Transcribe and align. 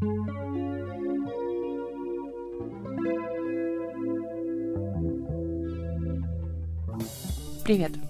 Привет, 0.00 0.08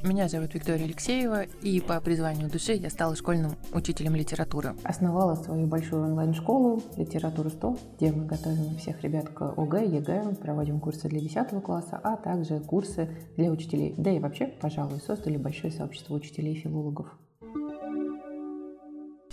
меня 0.04 0.28
зовут 0.28 0.54
Виктория 0.54 0.84
Алексеева, 0.84 1.46
и 1.62 1.80
по 1.80 2.00
призванию 2.00 2.48
души 2.48 2.74
я 2.74 2.90
стала 2.90 3.16
школьным 3.16 3.56
учителем 3.72 4.14
литературы. 4.14 4.76
Основала 4.84 5.34
свою 5.34 5.66
большую 5.66 6.04
онлайн-школу 6.04 6.80
«Литература 6.96 7.48
100», 7.48 7.80
где 7.96 8.12
мы 8.12 8.24
готовим 8.24 8.76
всех 8.76 9.02
ребят 9.02 9.28
к 9.30 9.52
ОГЭ, 9.56 9.86
ЕГЭ, 9.86 10.36
проводим 10.40 10.78
курсы 10.78 11.08
для 11.08 11.18
10 11.18 11.60
класса, 11.60 12.00
а 12.04 12.16
также 12.16 12.60
курсы 12.60 13.08
для 13.36 13.50
учителей. 13.50 13.96
Да 13.98 14.12
и 14.12 14.20
вообще, 14.20 14.46
пожалуй, 14.46 15.00
создали 15.00 15.38
большое 15.38 15.72
сообщество 15.72 16.14
учителей 16.14 16.54
филологов. 16.54 17.08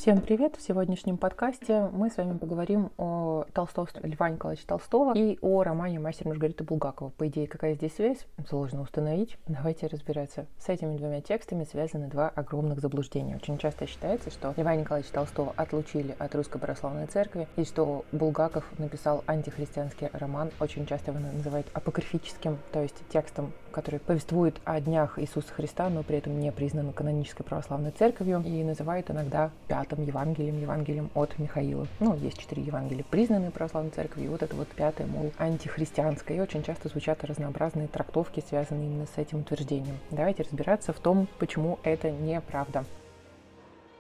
Всем 0.07 0.21
привет! 0.21 0.55
В 0.55 0.61
сегодняшнем 0.61 1.17
подкасте 1.17 1.89
мы 1.91 2.09
с 2.09 2.15
вами 2.15 2.37
поговорим 2.37 2.91
о 2.95 3.43
толстовстве 3.51 4.09
Льва 4.09 4.29
Николаевича 4.29 4.65
Толстого 4.65 5.11
и 5.13 5.37
о 5.41 5.63
романе 5.63 5.99
«Мастер 5.99 6.29
Маргарита 6.29 6.63
Булгакова». 6.63 7.09
По 7.09 7.27
идее, 7.27 7.45
какая 7.45 7.75
здесь 7.75 7.93
связь? 7.95 8.25
Сложно 8.47 8.83
установить. 8.83 9.37
Давайте 9.47 9.87
разбираться. 9.87 10.45
С 10.59 10.69
этими 10.69 10.95
двумя 10.95 11.19
текстами 11.19 11.65
связаны 11.65 12.07
два 12.07 12.29
огромных 12.29 12.79
заблуждения. 12.79 13.35
Очень 13.35 13.57
часто 13.57 13.85
считается, 13.85 14.31
что 14.31 14.53
Льва 14.55 14.77
Николаевича 14.77 15.11
Толстого 15.11 15.51
отлучили 15.57 16.15
от 16.17 16.33
Русской 16.35 16.57
Православной 16.57 17.07
Церкви 17.07 17.49
и 17.57 17.65
что 17.65 18.05
Булгаков 18.13 18.63
написал 18.79 19.25
антихристианский 19.27 20.07
роман. 20.13 20.51
Очень 20.61 20.85
часто 20.85 21.11
его 21.11 21.19
называют 21.19 21.67
апокрифическим, 21.73 22.59
то 22.71 22.81
есть 22.81 22.95
текстом, 23.09 23.51
который 23.77 23.99
повествует 23.99 24.59
о 24.65 24.81
днях 24.81 25.19
Иисуса 25.19 25.53
Христа, 25.53 25.87
но 25.89 26.01
при 26.01 26.17
этом 26.17 26.39
не 26.39 26.51
признан 26.51 26.91
канонической 26.93 27.45
православной 27.45 27.91
церковью 27.91 28.41
и 28.43 28.63
называют 28.63 29.11
иногда 29.11 29.51
пятым 29.67 30.03
Евангелием, 30.03 30.59
Евангелием 30.59 31.11
от 31.13 31.37
Михаила. 31.37 31.85
Ну, 31.99 32.15
есть 32.15 32.39
четыре 32.39 32.63
Евангелия, 32.63 33.05
признанные 33.07 33.51
православной 33.51 33.91
церковью, 33.91 34.25
и 34.25 34.29
вот 34.29 34.41
это 34.41 34.55
вот 34.55 34.67
пятое, 34.69 35.05
мол, 35.05 35.31
антихристианское. 35.37 36.37
И 36.37 36.39
очень 36.39 36.63
часто 36.63 36.89
звучат 36.89 37.23
разнообразные 37.23 37.87
трактовки, 37.87 38.43
связанные 38.49 38.87
именно 38.87 39.05
с 39.05 39.15
этим 39.15 39.41
утверждением. 39.41 39.99
Давайте 40.09 40.41
разбираться 40.41 40.91
в 40.91 40.99
том, 40.99 41.27
почему 41.37 41.77
это 41.83 42.09
неправда. 42.09 42.83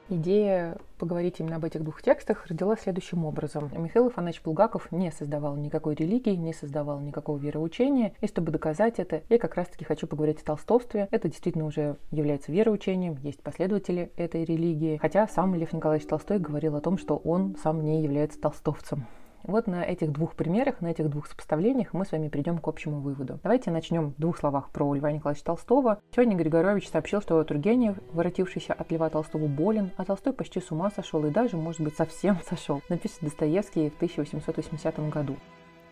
Идея 0.09 0.77
поговорить 0.97 1.39
именно 1.39 1.57
об 1.57 1.65
этих 1.65 1.83
двух 1.83 2.01
текстах 2.01 2.47
родилась 2.47 2.79
следующим 2.79 3.25
образом. 3.25 3.69
Михаил 3.75 4.07
Ифанович 4.07 4.41
Булгаков 4.41 4.89
не 4.91 5.11
создавал 5.11 5.57
никакой 5.57 5.95
религии, 5.95 6.35
не 6.35 6.53
создавал 6.53 7.01
никакого 7.01 7.37
вероучения. 7.37 8.13
И 8.21 8.27
чтобы 8.27 8.53
доказать 8.53 8.99
это, 8.99 9.21
я 9.27 9.37
как 9.37 9.55
раз-таки 9.55 9.83
хочу 9.83 10.07
поговорить 10.07 10.41
о 10.41 10.45
толстовстве. 10.45 11.09
Это 11.11 11.27
действительно 11.27 11.65
уже 11.65 11.97
является 12.11 12.53
вероучением, 12.53 13.17
есть 13.21 13.43
последователи 13.43 14.11
этой 14.15 14.45
религии. 14.45 14.97
Хотя 14.97 15.27
сам 15.27 15.53
Лев 15.55 15.73
Николаевич 15.73 16.07
Толстой 16.07 16.39
говорил 16.39 16.77
о 16.77 16.81
том, 16.81 16.97
что 16.97 17.17
он 17.17 17.57
сам 17.61 17.83
не 17.83 18.01
является 18.01 18.39
толстовцем. 18.39 19.05
Вот 19.47 19.65
на 19.65 19.81
этих 19.81 20.11
двух 20.11 20.35
примерах, 20.35 20.81
на 20.81 20.87
этих 20.87 21.09
двух 21.09 21.25
сопоставлениях 21.25 21.93
мы 21.93 22.05
с 22.05 22.11
вами 22.11 22.27
придем 22.27 22.57
к 22.57 22.67
общему 22.67 22.99
выводу. 22.99 23.39
Давайте 23.43 23.71
начнем 23.71 24.11
в 24.11 24.19
двух 24.19 24.37
словах 24.37 24.69
про 24.71 24.93
Льва 24.93 25.09
Николаевича 25.09 25.45
Толстого. 25.45 26.01
Сегодня 26.13 26.35
Григорович 26.35 26.89
сообщил, 26.89 27.21
что 27.21 27.41
Тургенев, 27.45 27.95
воротившийся 28.11 28.73
от 28.73 28.91
Льва 28.91 29.09
Толстого, 29.09 29.47
болен, 29.47 29.91
а 29.95 30.03
Толстой 30.03 30.33
почти 30.33 30.59
с 30.59 30.69
ума 30.69 30.91
сошел 30.91 31.25
и 31.25 31.29
даже, 31.29 31.55
может 31.55 31.79
быть, 31.79 31.95
совсем 31.95 32.37
сошел, 32.49 32.81
напишет 32.89 33.19
Достоевский 33.21 33.89
в 33.89 33.95
1880 33.95 35.09
году. 35.09 35.37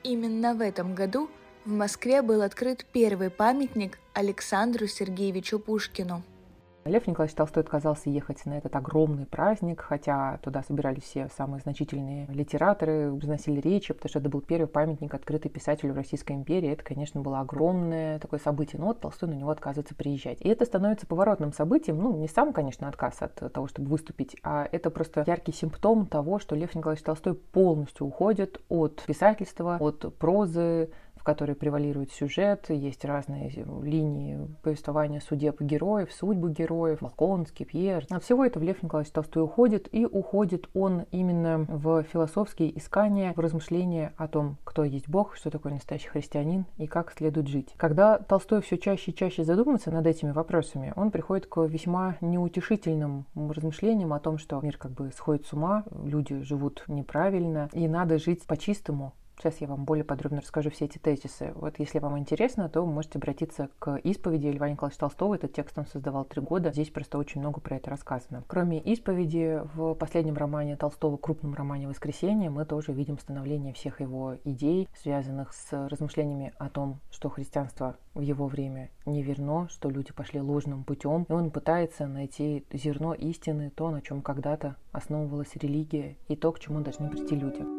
Именно 0.03 0.53
в 0.53 0.59
этом 0.59 0.93
году 0.93 1.29
в 1.63 1.71
Москве 1.71 2.21
был 2.21 2.41
открыт 2.41 2.85
первый 2.91 3.29
памятник 3.29 3.99
Александру 4.13 4.85
Сергеевичу 4.85 5.59
Пушкину. 5.59 6.23
Лев 6.87 7.07
Николаевич 7.07 7.35
Толстой 7.35 7.63
отказался 7.63 8.11
ехать 8.11 8.45
на 8.45 8.59
этот 8.59 8.75
огромный 8.75 9.25
праздник, 9.25 9.81
хотя 9.81 10.37
туда 10.43 10.61
собирались 10.61 11.01
все 11.01 11.29
самые 11.35 11.59
значительные 11.61 12.27
литераторы, 12.27 13.09
разносили 13.09 13.59
речи, 13.59 13.91
потому 13.91 14.07
что 14.07 14.19
это 14.19 14.29
был 14.29 14.41
первый 14.41 14.67
памятник, 14.67 15.11
открытый 15.15 15.49
писателю 15.49 15.93
в 15.93 15.95
Российской 15.95 16.33
империи. 16.33 16.69
Это, 16.69 16.83
конечно, 16.83 17.21
было 17.21 17.39
огромное 17.39 18.19
такое 18.19 18.39
событие, 18.39 18.79
но 18.79 18.85
вот 18.85 18.99
Толстой 18.99 19.29
на 19.29 19.33
него 19.33 19.49
отказывается 19.49 19.95
приезжать. 19.95 20.39
И 20.41 20.47
это 20.47 20.63
становится 20.65 21.07
поворотным 21.07 21.53
событием, 21.53 21.97
ну, 21.97 22.15
не 22.17 22.27
сам, 22.27 22.53
конечно, 22.53 22.87
отказ 22.87 23.19
от 23.19 23.51
того, 23.51 23.67
чтобы 23.67 23.89
выступить, 23.89 24.37
а 24.43 24.69
это 24.71 24.91
просто 24.91 25.23
яркий 25.25 25.53
симптом 25.53 26.05
того, 26.05 26.37
что 26.37 26.55
Лев 26.55 26.75
Николаевич 26.75 27.03
Толстой 27.03 27.33
полностью 27.33 28.05
уходит 28.05 28.61
от 28.69 29.01
писательства, 29.07 29.77
от 29.79 30.15
прозы, 30.19 30.91
которой 31.25 31.55
превалирует 31.55 32.11
сюжет, 32.11 32.69
есть 32.69 33.03
разные 33.03 33.49
линии 33.81 34.47
повествования 34.61 35.19
судеб 35.19 35.59
героев, 35.59 36.13
судьбы 36.13 36.51
героев, 36.51 37.01
Волконский, 37.01 37.65
Пьер. 37.65 38.05
От 38.09 38.23
всего 38.23 38.45
этого 38.45 38.63
Лев 38.63 38.81
Николаевич 38.83 39.11
Толстой 39.11 39.43
уходит, 39.43 39.89
и 39.91 40.05
уходит 40.05 40.69
он 40.73 41.05
именно 41.11 41.65
в 41.67 42.03
философские 42.03 42.77
искания, 42.77 43.33
в 43.35 43.39
размышления 43.39 44.13
о 44.17 44.27
том, 44.27 44.57
кто 44.63 44.83
есть 44.83 45.09
Бог, 45.09 45.35
что 45.35 45.49
такое 45.49 45.73
настоящий 45.73 46.09
христианин 46.09 46.65
и 46.77 46.85
как 46.85 47.11
следует 47.11 47.47
жить. 47.47 47.73
Когда 47.75 48.19
Толстой 48.19 48.61
все 48.61 48.77
чаще 48.77 49.11
и 49.11 49.15
чаще 49.15 49.43
задумывается 49.43 49.91
над 49.91 50.05
этими 50.05 50.31
вопросами, 50.31 50.93
он 50.95 51.09
приходит 51.09 51.47
к 51.47 51.59
весьма 51.65 52.17
неутешительным 52.21 53.25
размышлениям 53.35 54.13
о 54.13 54.19
том, 54.19 54.37
что 54.37 54.61
мир 54.61 54.77
как 54.77 54.91
бы 54.91 55.11
сходит 55.11 55.47
с 55.47 55.53
ума, 55.53 55.83
люди 56.03 56.39
живут 56.41 56.83
неправильно, 56.87 57.69
и 57.73 57.87
надо 57.87 58.19
жить 58.19 58.45
по-чистому, 58.45 59.13
Сейчас 59.37 59.59
я 59.61 59.67
вам 59.67 59.85
более 59.85 60.03
подробно 60.05 60.41
расскажу 60.41 60.69
все 60.69 60.85
эти 60.85 60.97
тезисы. 60.97 61.51
Вот 61.55 61.77
если 61.77 61.99
вам 61.99 62.17
интересно, 62.17 62.69
то 62.69 62.85
можете 62.85 63.19
обратиться 63.19 63.69
к 63.79 63.97
исповеди 63.97 64.47
Льва 64.47 64.69
Николаевича 64.69 65.01
Толстого. 65.01 65.35
Этот 65.35 65.53
текст 65.53 65.77
он 65.77 65.85
создавал 65.85 66.25
три 66.25 66.41
года. 66.41 66.71
Здесь 66.71 66.89
просто 66.89 67.17
очень 67.17 67.41
много 67.41 67.59
про 67.59 67.75
это 67.75 67.89
рассказано. 67.89 68.43
Кроме 68.47 68.79
исповеди, 68.79 69.61
в 69.75 69.93
последнем 69.95 70.35
романе 70.35 70.77
Толстого, 70.77 71.17
крупном 71.17 71.53
романе 71.53 71.87
«Воскресенье», 71.87 72.49
мы 72.49 72.65
тоже 72.65 72.93
видим 72.93 73.19
становление 73.19 73.73
всех 73.73 73.99
его 74.01 74.35
идей, 74.45 74.87
связанных 74.95 75.53
с 75.53 75.87
размышлениями 75.89 76.53
о 76.57 76.69
том, 76.69 76.99
что 77.11 77.29
христианство 77.29 77.97
в 78.13 78.21
его 78.21 78.47
время 78.47 78.89
не 79.05 79.21
верно, 79.21 79.67
что 79.69 79.89
люди 79.89 80.13
пошли 80.13 80.39
ложным 80.39 80.83
путем. 80.85 81.25
И 81.27 81.33
он 81.33 81.51
пытается 81.51 82.07
найти 82.07 82.65
зерно 82.71 83.13
истины, 83.13 83.69
то, 83.69 83.91
на 83.91 84.01
чем 84.01 84.21
когда-то 84.21 84.77
основывалась 84.91 85.55
религия, 85.55 86.15
и 86.29 86.35
то, 86.35 86.51
к 86.53 86.59
чему 86.59 86.79
должны 86.79 87.09
прийти 87.09 87.35
люди. 87.35 87.74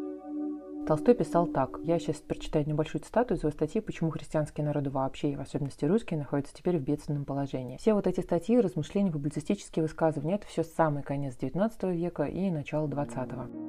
Толстой 0.87 1.15
писал 1.15 1.47
так. 1.47 1.81
Я 1.83 1.99
сейчас 1.99 2.15
прочитаю 2.21 2.65
небольшую 2.65 3.01
цитату 3.01 3.33
из 3.33 3.39
его 3.43 3.51
статьи 3.51 3.81
«Почему 3.81 4.09
христианские 4.09 4.65
народы 4.65 4.89
вообще, 4.89 5.31
и 5.31 5.35
в 5.35 5.41
особенности 5.41 5.83
русские, 5.83 6.17
находятся 6.17 6.53
теперь 6.55 6.77
в 6.77 6.81
бедственном 6.81 7.25
положении». 7.25 7.75
Все 7.75 7.93
вот 7.93 8.07
эти 8.07 8.21
статьи, 8.21 8.57
размышления, 8.57 9.11
публицистические 9.11 9.83
высказывания– 9.83 10.35
это 10.35 10.47
все 10.47 10.63
самый 10.63 11.03
конец 11.03 11.35
XIX 11.35 11.93
века 11.93 12.23
и 12.23 12.49
начало 12.49 12.87
XX. 12.87 13.66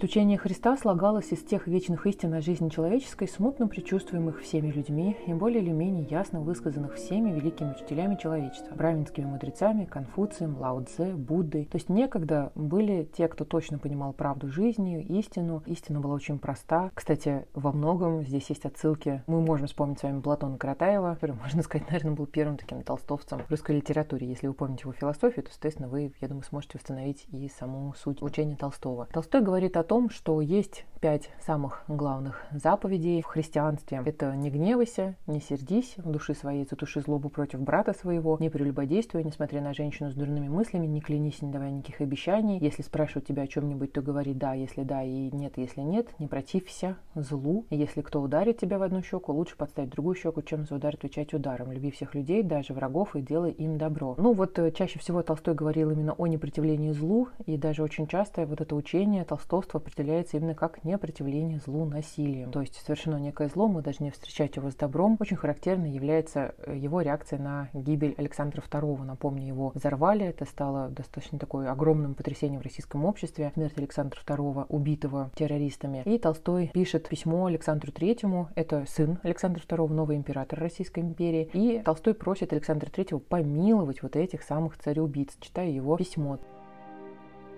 Учение 0.00 0.38
Христа 0.38 0.76
слагалось 0.76 1.32
из 1.32 1.42
тех 1.42 1.66
вечных 1.66 2.06
истин 2.06 2.32
о 2.32 2.40
жизни 2.40 2.68
человеческой, 2.68 3.26
смутно 3.26 3.66
предчувствуемых 3.66 4.42
всеми 4.42 4.70
людьми 4.70 5.16
и 5.26 5.34
более 5.34 5.60
или 5.60 5.72
менее 5.72 6.06
ясно 6.08 6.40
высказанных 6.40 6.94
всеми 6.94 7.32
великими 7.32 7.72
учителями 7.72 8.14
человечества, 8.14 8.76
браминскими 8.76 9.24
мудрецами, 9.24 9.86
Конфуцием, 9.86 10.56
Лао 10.56 10.84
Цзэ, 10.84 11.14
Буддой. 11.14 11.64
То 11.64 11.78
есть 11.78 11.88
некогда 11.88 12.52
были 12.54 13.08
те, 13.16 13.26
кто 13.26 13.44
точно 13.44 13.80
понимал 13.80 14.12
правду 14.12 14.48
жизни, 14.48 15.02
истину. 15.02 15.64
Истина 15.66 15.98
была 15.98 16.14
очень 16.14 16.38
проста. 16.38 16.92
Кстати, 16.94 17.46
во 17.52 17.72
многом 17.72 18.22
здесь 18.22 18.48
есть 18.50 18.66
отсылки. 18.66 19.24
Мы 19.26 19.40
можем 19.40 19.66
вспомнить 19.66 19.98
с 19.98 20.04
вами 20.04 20.20
Платона 20.20 20.58
Каратаева, 20.58 21.14
который, 21.14 21.34
можно 21.42 21.60
сказать, 21.64 21.88
наверное, 21.88 22.14
был 22.14 22.26
первым 22.26 22.56
таким 22.56 22.84
толстовцем 22.84 23.40
в 23.40 23.50
русской 23.50 23.74
литературе. 23.74 24.28
Если 24.28 24.46
вы 24.46 24.54
помните 24.54 24.82
его 24.82 24.92
философию, 24.92 25.44
то, 25.44 25.50
соответственно, 25.50 25.88
вы, 25.88 26.12
я 26.20 26.28
думаю, 26.28 26.44
сможете 26.44 26.78
установить 26.78 27.26
и 27.32 27.48
саму 27.48 27.94
суть 27.94 28.22
учения 28.22 28.54
Толстого. 28.54 29.08
Толстой 29.12 29.42
говорит 29.42 29.76
о 29.76 29.87
том, 29.88 30.10
что 30.10 30.40
есть 30.42 30.84
пять 31.00 31.30
самых 31.40 31.84
главных 31.88 32.44
заповедей 32.50 33.22
в 33.22 33.26
христианстве. 33.26 34.02
Это 34.04 34.34
не 34.34 34.50
гневайся, 34.50 35.16
не 35.26 35.40
сердись, 35.40 35.94
в 35.96 36.10
душе 36.10 36.34
своей 36.34 36.66
затуши 36.68 37.00
злобу 37.00 37.28
против 37.28 37.60
брата 37.60 37.94
своего, 37.94 38.36
не 38.40 38.50
прелюбодействуй, 38.50 39.24
несмотря 39.24 39.60
на 39.60 39.74
женщину 39.74 40.10
с 40.10 40.14
дурными 40.14 40.48
мыслями, 40.48 40.86
не 40.86 41.00
клянись, 41.00 41.40
не 41.40 41.50
давай 41.50 41.70
никаких 41.70 42.00
обещаний. 42.00 42.58
Если 42.58 42.82
спрашивают 42.82 43.26
тебя 43.26 43.44
о 43.44 43.46
чем-нибудь, 43.46 43.92
то 43.92 44.02
говори 44.02 44.34
да, 44.34 44.54
если 44.54 44.82
да, 44.82 45.02
и 45.02 45.30
нет, 45.30 45.54
если 45.56 45.80
нет. 45.80 46.08
Не 46.18 46.26
протився 46.26 46.96
злу. 47.14 47.64
Если 47.70 48.02
кто 48.02 48.20
ударит 48.20 48.58
тебя 48.58 48.78
в 48.78 48.82
одну 48.82 49.02
щеку, 49.02 49.32
лучше 49.32 49.56
подставить 49.56 49.90
другую 49.90 50.16
щеку, 50.16 50.42
чем 50.42 50.66
за 50.66 50.74
удар 50.74 50.94
отвечать 50.94 51.32
ударом. 51.32 51.72
Люби 51.72 51.90
всех 51.90 52.14
людей, 52.14 52.42
даже 52.42 52.74
врагов, 52.74 53.14
и 53.14 53.22
делай 53.22 53.52
им 53.52 53.78
добро. 53.78 54.16
Ну 54.18 54.32
вот 54.32 54.58
э, 54.58 54.72
чаще 54.72 54.98
всего 54.98 55.22
Толстой 55.22 55.54
говорил 55.54 55.90
именно 55.90 56.12
о 56.12 56.26
непротивлении 56.26 56.92
злу, 56.92 57.28
и 57.46 57.56
даже 57.56 57.82
очень 57.82 58.06
часто 58.06 58.46
вот 58.46 58.60
это 58.60 58.74
учение 58.74 59.24
толстовства 59.24 59.77
определяется 59.78 60.36
именно 60.36 60.54
как 60.54 60.84
непротивление 60.84 61.58
злу 61.58 61.84
насилием. 61.84 62.50
То 62.50 62.60
есть 62.60 62.74
совершено 62.84 63.16
некое 63.16 63.48
зло, 63.48 63.68
мы 63.68 63.82
должны 63.82 64.10
встречать 64.10 64.56
его 64.56 64.70
с 64.70 64.74
добром. 64.74 65.16
Очень 65.20 65.36
характерной 65.36 65.90
является 65.90 66.54
э, 66.58 66.76
его 66.76 67.00
реакция 67.00 67.38
на 67.38 67.68
гибель 67.72 68.14
Александра 68.18 68.62
II. 68.62 69.04
Напомню, 69.04 69.46
его 69.46 69.72
взорвали, 69.74 70.26
это 70.26 70.44
стало 70.44 70.88
достаточно 70.88 71.38
такой 71.38 71.68
огромным 71.68 72.14
потрясением 72.14 72.60
в 72.60 72.64
российском 72.64 73.04
обществе. 73.04 73.52
Смерть 73.54 73.78
Александра 73.78 74.20
II, 74.26 74.66
убитого 74.68 75.30
террористами. 75.34 76.02
И 76.04 76.18
Толстой 76.18 76.70
пишет 76.74 77.08
письмо 77.08 77.46
Александру 77.46 77.92
III, 77.92 78.48
это 78.54 78.84
сын 78.86 79.18
Александра 79.22 79.62
II, 79.62 79.88
новый 79.88 80.16
император 80.16 80.58
Российской 80.58 81.00
империи. 81.00 81.50
И 81.52 81.80
Толстой 81.84 82.14
просит 82.14 82.52
Александра 82.52 82.88
III 82.88 83.18
помиловать 83.20 84.02
вот 84.02 84.16
этих 84.16 84.42
самых 84.42 84.78
цареубийц, 84.78 85.36
читая 85.40 85.70
его 85.70 85.96
письмо. 85.96 86.38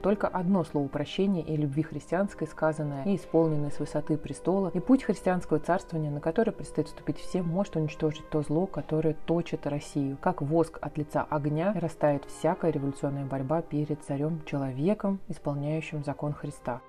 Только 0.03 0.29
одно 0.29 0.65
слово 0.65 0.89
прощения 0.89 1.43
и 1.43 1.57
любви 1.57 1.83
христианской, 1.83 2.47
сказанное 2.47 3.05
и 3.05 3.17
исполненное 3.17 3.71
с 3.71 3.79
высоты 3.79 4.17
престола, 4.17 4.71
и 4.73 4.81
путь 4.81 5.05
христианского 5.05 5.59
царствования, 5.59 6.11
на 6.11 6.21
который 6.21 6.53
предстоит 6.53 6.89
вступить 6.89 7.19
всем, 7.19 7.47
может 7.47 7.77
уничтожить 7.77 8.29
то 8.31 8.43
зло, 8.43 8.67
которое 8.67 9.15
точит 9.27 9.67
Россию. 9.67 10.17
Как 10.21 10.41
воск 10.41 10.79
от 10.81 10.97
лица 10.97 11.27
огня 11.29 11.73
растает 11.75 12.25
всякая 12.25 12.71
революционная 12.71 13.25
борьба 13.25 13.63
перед 13.63 14.03
царем-человеком, 14.05 15.21
исполняющим 15.29 16.03
закон 16.05 16.33
Христа. 16.33 16.81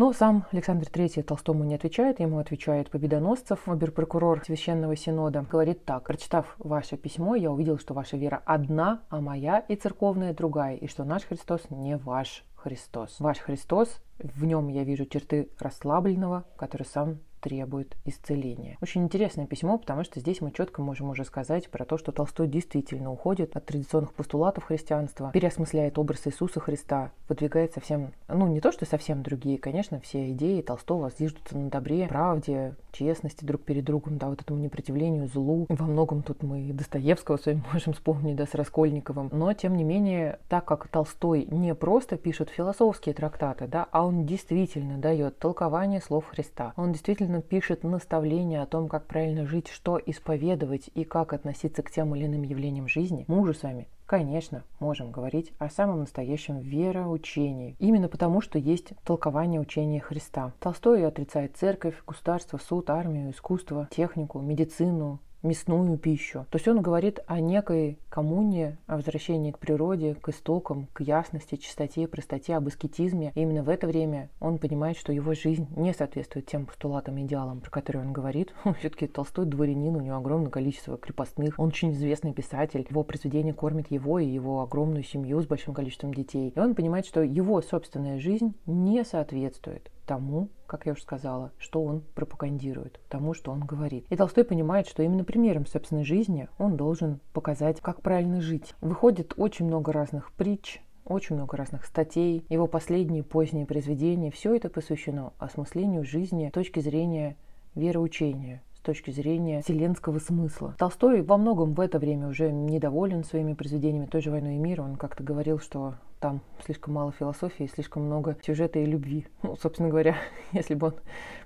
Но 0.00 0.14
сам 0.14 0.46
Александр 0.50 0.86
III 0.86 1.22
Толстому 1.22 1.62
не 1.64 1.74
отвечает, 1.74 2.20
ему 2.20 2.38
отвечает 2.38 2.88
Победоносцев, 2.88 3.68
оберпрокурор 3.68 4.42
Священного 4.42 4.96
Синода. 4.96 5.42
Говорит 5.42 5.84
так, 5.84 6.04
прочитав 6.04 6.56
ваше 6.58 6.96
письмо, 6.96 7.34
я 7.34 7.50
увидел, 7.50 7.78
что 7.78 7.92
ваша 7.92 8.16
вера 8.16 8.40
одна, 8.46 9.02
а 9.10 9.20
моя 9.20 9.58
и 9.58 9.76
церковная 9.76 10.32
другая, 10.32 10.76
и 10.76 10.86
что 10.86 11.04
наш 11.04 11.24
Христос 11.24 11.68
не 11.68 11.98
ваш 11.98 12.46
Христос. 12.54 13.20
Ваш 13.20 13.40
Христос, 13.40 14.00
в 14.24 14.44
нем 14.44 14.68
я 14.68 14.84
вижу 14.84 15.06
черты 15.06 15.48
расслабленного, 15.58 16.44
который 16.56 16.84
сам 16.86 17.18
требует 17.40 17.96
исцеления. 18.04 18.76
Очень 18.80 19.04
интересное 19.04 19.46
письмо, 19.46 19.78
потому 19.78 20.04
что 20.04 20.20
здесь 20.20 20.40
мы 20.40 20.52
четко 20.52 20.82
можем 20.82 21.10
уже 21.10 21.24
сказать 21.24 21.68
про 21.70 21.84
то, 21.84 21.98
что 21.98 22.12
Толстой 22.12 22.46
действительно 22.46 23.10
уходит 23.10 23.56
от 23.56 23.66
традиционных 23.66 24.12
постулатов 24.12 24.64
христианства, 24.64 25.30
переосмысляет 25.32 25.98
образ 25.98 26.26
Иисуса 26.26 26.60
Христа, 26.60 27.12
выдвигает 27.28 27.72
совсем, 27.72 28.12
ну 28.28 28.46
не 28.46 28.60
то, 28.60 28.72
что 28.72 28.84
совсем 28.84 29.22
другие, 29.22 29.58
конечно, 29.58 30.00
все 30.00 30.30
идеи 30.32 30.60
Толстого 30.60 31.10
зиждутся 31.10 31.56
на 31.56 31.70
добре, 31.70 32.06
правде, 32.08 32.74
честности 32.92 33.44
друг 33.44 33.62
перед 33.62 33.84
другом, 33.84 34.18
да, 34.18 34.28
вот 34.28 34.42
этому 34.42 34.60
непротивлению 34.60 35.26
злу. 35.26 35.66
Во 35.68 35.86
многом 35.86 36.22
тут 36.22 36.42
мы 36.42 36.72
Достоевского 36.72 37.36
с 37.36 37.46
вами 37.46 37.62
можем 37.72 37.94
вспомнить, 37.94 38.36
да, 38.36 38.46
с 38.46 38.54
Раскольниковым. 38.54 39.30
Но, 39.32 39.52
тем 39.54 39.76
не 39.76 39.84
менее, 39.84 40.38
так 40.48 40.64
как 40.64 40.88
Толстой 40.88 41.46
не 41.46 41.74
просто 41.74 42.16
пишет 42.16 42.50
философские 42.50 43.14
трактаты, 43.14 43.66
да, 43.66 43.88
а 43.90 44.04
он 44.10 44.26
действительно 44.26 44.98
дает 44.98 45.38
толкование 45.38 46.00
слов 46.00 46.26
Христа, 46.26 46.72
он 46.76 46.90
действительно 46.90 47.40
пишет 47.40 47.84
наставления 47.84 48.60
о 48.60 48.66
том, 48.66 48.88
как 48.88 49.06
правильно 49.06 49.46
жить, 49.46 49.68
что 49.68 50.00
исповедовать 50.04 50.90
и 50.94 51.04
как 51.04 51.32
относиться 51.32 51.84
к 51.84 51.92
тем 51.92 52.16
или 52.16 52.26
иным 52.26 52.42
явлениям 52.42 52.88
жизни, 52.88 53.24
мы 53.28 53.38
уже 53.38 53.54
с 53.54 53.62
вами 53.62 53.86
Конечно, 54.06 54.64
можем 54.80 55.12
говорить 55.12 55.52
о 55.60 55.70
самом 55.70 56.00
настоящем 56.00 56.58
вероучении. 56.58 57.76
Именно 57.78 58.08
потому, 58.08 58.40
что 58.40 58.58
есть 58.58 58.92
толкование 59.04 59.60
учения 59.60 60.00
Христа. 60.00 60.52
Толстой 60.58 61.06
отрицает 61.06 61.56
церковь, 61.56 61.94
государство, 62.04 62.58
суд, 62.58 62.90
армию, 62.90 63.30
искусство, 63.30 63.86
технику, 63.92 64.40
медицину, 64.40 65.20
мясную 65.42 65.96
пищу. 65.98 66.46
То 66.50 66.56
есть 66.56 66.68
он 66.68 66.82
говорит 66.82 67.20
о 67.26 67.40
некой 67.40 67.98
коммуне, 68.08 68.78
о 68.86 68.96
возвращении 68.96 69.52
к 69.52 69.58
природе, 69.58 70.14
к 70.14 70.28
истокам, 70.28 70.88
к 70.92 71.00
ясности, 71.00 71.56
чистоте, 71.56 72.06
простоте, 72.06 72.56
об 72.56 72.66
аскетизме. 72.66 73.32
И 73.34 73.40
именно 73.40 73.62
в 73.62 73.68
это 73.68 73.86
время 73.86 74.30
он 74.40 74.58
понимает, 74.58 74.96
что 74.96 75.12
его 75.12 75.34
жизнь 75.34 75.68
не 75.76 75.94
соответствует 75.94 76.46
тем 76.46 76.66
постулатам 76.66 77.18
и 77.18 77.22
идеалам, 77.22 77.60
про 77.60 77.70
которые 77.70 78.04
он 78.04 78.12
говорит. 78.12 78.52
Все-таки 78.78 79.06
Толстой 79.06 79.46
дворянин, 79.46 79.96
у 79.96 80.00
него 80.00 80.16
огромное 80.16 80.50
количество 80.50 80.96
крепостных, 80.96 81.58
он 81.58 81.68
очень 81.68 81.92
известный 81.92 82.32
писатель, 82.32 82.86
его 82.88 83.04
произведение 83.04 83.54
кормит 83.54 83.90
его 83.90 84.18
и 84.18 84.26
его 84.26 84.62
огромную 84.62 85.04
семью 85.04 85.40
с 85.40 85.46
большим 85.46 85.74
количеством 85.74 86.12
детей. 86.12 86.52
И 86.54 86.58
он 86.58 86.74
понимает, 86.74 87.06
что 87.06 87.22
его 87.22 87.62
собственная 87.62 88.18
жизнь 88.18 88.54
не 88.66 89.04
соответствует 89.04 89.90
тому, 90.10 90.48
как 90.66 90.86
я 90.86 90.92
уже 90.94 91.02
сказала, 91.02 91.52
что 91.56 91.84
он 91.84 92.02
пропагандирует, 92.16 92.98
тому, 93.08 93.32
что 93.32 93.52
он 93.52 93.60
говорит. 93.60 94.06
И 94.10 94.16
Толстой 94.16 94.42
понимает, 94.42 94.88
что 94.88 95.04
именно 95.04 95.22
примером 95.22 95.66
собственной 95.66 96.02
жизни 96.02 96.48
он 96.58 96.76
должен 96.76 97.20
показать, 97.32 97.80
как 97.80 98.02
правильно 98.02 98.40
жить. 98.40 98.74
Выходит 98.80 99.34
очень 99.36 99.66
много 99.66 99.92
разных 99.92 100.32
притч, 100.32 100.80
очень 101.04 101.36
много 101.36 101.56
разных 101.56 101.84
статей. 101.84 102.44
Его 102.48 102.66
последние 102.66 103.22
поздние 103.22 103.66
произведения, 103.66 104.32
все 104.32 104.52
это 104.56 104.68
посвящено 104.68 105.32
осмыслению 105.38 106.04
жизни 106.04 106.48
с 106.48 106.52
точки 106.52 106.80
зрения 106.80 107.36
вероучения, 107.76 108.64
с 108.74 108.80
точки 108.80 109.12
зрения 109.12 109.62
вселенского 109.62 110.18
смысла. 110.18 110.74
Толстой 110.76 111.22
во 111.22 111.36
многом 111.36 111.74
в 111.74 111.78
это 111.78 112.00
время 112.00 112.26
уже 112.26 112.50
недоволен 112.50 113.22
своими 113.22 113.54
произведениями 113.54 114.06
той 114.06 114.22
же 114.22 114.32
«Войной 114.32 114.56
и 114.56 114.58
мир». 114.58 114.80
Он 114.80 114.96
как-то 114.96 115.22
говорил, 115.22 115.60
что 115.60 115.94
там 116.20 116.42
слишком 116.64 116.94
мало 116.94 117.12
философии, 117.12 117.68
слишком 117.72 118.04
много 118.04 118.36
сюжета 118.42 118.78
и 118.78 118.86
любви. 118.86 119.26
Ну, 119.42 119.56
собственно 119.56 119.88
говоря, 119.88 120.16
если 120.52 120.74
бы 120.74 120.88
он 120.88 120.94